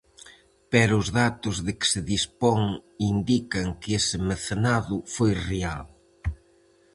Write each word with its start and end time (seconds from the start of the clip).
Pero 0.71 0.93
os 1.01 1.07
datos 1.21 1.55
de 1.65 1.73
que 1.79 1.87
se 1.93 2.01
dispón 2.13 2.61
indican 3.13 3.67
que 3.81 3.91
ese 3.99 4.17
mecenado 4.29 4.95
foi 5.15 5.31
real. 5.49 5.85